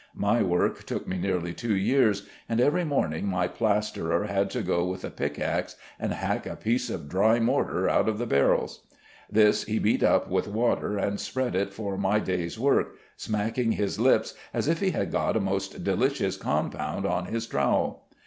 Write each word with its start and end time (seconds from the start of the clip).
My 0.17 0.41
work 0.41 0.83
took 0.85 1.07
me 1.07 1.19
nearly 1.19 1.53
two 1.53 1.75
years, 1.75 2.25
and 2.49 2.59
every 2.59 2.83
morning 2.83 3.27
my 3.27 3.47
plasterer 3.47 4.25
had 4.25 4.49
to 4.49 4.63
go 4.63 4.83
with 4.83 5.03
a 5.05 5.11
pick 5.11 5.37
axe 5.39 5.75
and 5.99 6.11
hack 6.11 6.47
a 6.47 6.55
piece 6.55 6.89
of 6.89 7.07
dry 7.07 7.39
mortar 7.39 7.87
out 7.87 8.09
of 8.09 8.17
the 8.17 8.25
barrels. 8.25 8.87
This 9.29 9.65
he 9.65 9.77
beat 9.77 10.01
up 10.01 10.27
with 10.27 10.47
water 10.47 10.97
and 10.97 11.19
spread 11.19 11.55
it 11.55 11.71
for 11.71 11.99
my 11.99 12.17
day's 12.17 12.57
work, 12.57 12.95
smacking 13.15 13.73
his 13.73 13.99
lips 13.99 14.33
as 14.55 14.67
if 14.67 14.79
he 14.79 14.89
had 14.89 15.11
got 15.11 15.37
a 15.37 15.39
most 15.39 15.83
delicious 15.83 16.35
compound 16.35 17.05
on 17.05 17.25
his 17.27 17.45
trowel. 17.45 18.07